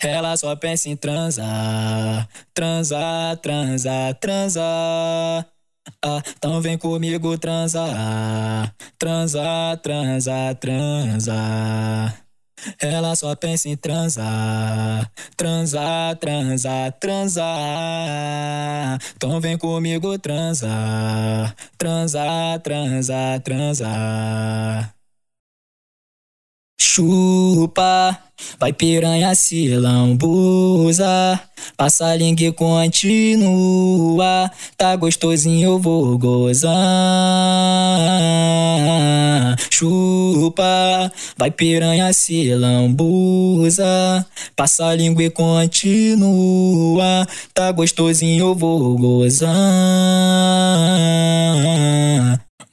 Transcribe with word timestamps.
Ela 0.00 0.36
só 0.36 0.54
pensa 0.54 0.88
em 0.88 0.96
transar, 0.96 2.28
transar, 2.54 3.36
transar, 3.38 4.14
transar. 4.14 5.46
Ah, 6.04 6.22
então 6.36 6.60
vem 6.60 6.78
comigo 6.78 7.36
transar, 7.38 8.74
transar, 8.98 9.76
transar, 9.78 10.54
transar. 10.54 12.28
Ela 12.80 13.14
só 13.16 13.34
pensa 13.36 13.68
em 13.68 13.76
transar, 13.76 15.10
transar, 15.36 16.16
transar, 16.16 16.92
transar. 16.92 17.48
Então 19.16 19.40
vem 19.40 19.58
comigo 19.58 20.18
transar, 20.18 21.54
transar, 21.76 22.60
transar, 22.60 23.40
transar. 23.40 24.97
Chupa 26.98 28.18
Vai 28.58 28.72
piranha 28.72 29.34
se 29.34 29.68
lambuza, 29.76 31.40
passa 31.76 32.14
lingue 32.14 32.52
continua, 32.52 33.30
tá 34.76 34.94
gostosinho 34.96 35.70
eu 35.70 35.78
vou 35.78 36.16
gozar. 36.18 36.74
Chupa, 39.70 41.12
vai 41.36 41.50
piranha 41.50 42.12
se 42.12 42.54
lambuza, 42.54 44.24
passa 44.56 44.94
língua 44.94 45.30
continua, 45.30 47.26
tá 47.54 47.72
gostosinho 47.72 48.46
eu 48.46 48.54
vou 48.54 48.96
gozar. 48.96 49.48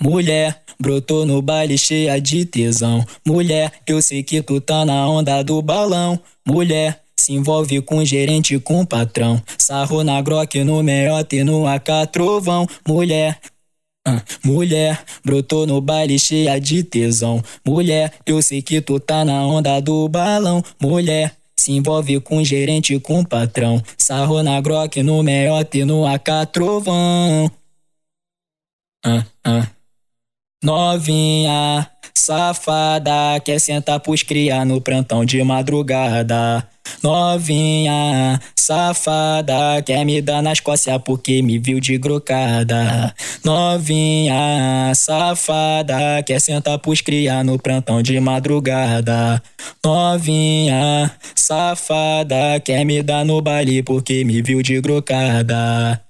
Mulher, 0.02 0.65
brotou 0.80 1.26
no 1.26 1.42
baile 1.42 1.78
cheia 1.78 2.20
de 2.20 2.46
tesão. 2.46 3.06
Mulher, 3.26 3.72
eu 3.88 4.02
sei 4.02 4.24
que 4.24 4.42
tu 4.42 4.60
tá 4.60 4.86
na 4.86 5.08
onda 5.08 5.44
do 5.44 5.62
balão. 5.62 6.20
Mulher, 6.46 7.02
se 7.16 7.34
envolve 7.34 7.82
com 7.82 8.04
gerente, 8.04 8.60
com 8.60 8.86
patrão. 8.86 9.42
Sarro 9.58 10.04
na 10.04 10.22
groque, 10.22 10.64
no 10.64 10.82
meiote, 10.84 11.44
no 11.44 11.66
AK 11.68 12.12
trovão. 12.12 12.68
Mulher, 12.88 13.40
ah, 14.08 14.22
mulher, 14.44 15.04
brotou 15.24 15.66
no 15.66 15.82
baile 15.82 16.20
cheia 16.20 16.60
de 16.60 16.84
tesão. 16.84 17.42
Mulher, 17.66 18.14
eu 18.26 18.40
sei 18.42 18.62
que 18.62 18.80
tu 18.80 19.00
tá 19.00 19.26
na 19.26 19.46
onda 19.48 19.80
do 19.80 20.08
balão. 20.08 20.64
Mulher, 20.80 21.36
se 21.58 21.72
envolve 21.72 22.20
com 22.20 22.44
gerente, 22.44 23.00
com 23.00 23.24
patrão. 23.24 23.82
Sarro 23.98 24.44
na 24.44 24.62
groque, 24.62 25.02
no 25.02 25.24
meiote, 25.24 25.84
no 25.84 26.06
AK 26.06 26.52
trovão. 26.52 27.50
Ah, 29.04 29.26
ah. 29.44 29.68
Novinha, 30.66 31.88
safada, 32.12 33.40
quer 33.46 33.60
sentar 33.60 34.00
pros 34.00 34.24
criar 34.24 34.66
no 34.66 34.82
plantão 34.82 35.24
de 35.24 35.44
madrugada. 35.44 36.68
Novinha, 37.04 38.42
safada, 38.56 39.84
quer 39.86 40.04
me 40.04 40.20
dar 40.24 40.42
nas 40.42 40.60
costas 40.60 41.00
porque 41.06 41.44
me 41.44 41.60
viu 41.60 41.80
de 41.80 42.00
grocada. 42.00 43.14
Novinha, 43.44 44.92
safada, 44.96 46.24
quer 46.26 46.42
sentar 46.42 46.80
pros 46.80 47.00
criar 47.00 47.44
no 47.44 47.60
plantão 47.60 48.02
de 48.02 48.20
madrugada. 48.20 49.40
Novinha, 49.86 51.12
safada, 51.36 52.60
quer 52.60 52.84
me 52.84 53.04
dar 53.04 53.24
no 53.24 53.40
baile 53.40 53.84
porque 53.84 54.24
me 54.24 54.42
viu 54.42 54.64
de 54.64 54.82
grocada. 54.82 56.05